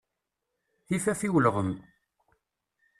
Tifaf 0.85 1.21
i 1.27 1.29
ulɣem. 1.37 1.71